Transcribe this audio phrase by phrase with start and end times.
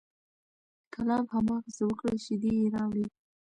[0.93, 3.05] کلاب هماغسې وکړل، شیدې یې راوړې،